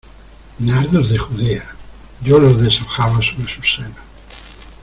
[0.57, 1.75] ¡nardos de Judea,
[2.23, 3.97] yo los deshojaba sobre sus senos!